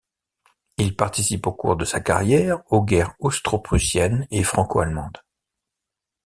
[0.79, 5.19] Il participe au cours de sa carrière aux guerres Austro-prussienne et franco-allemande.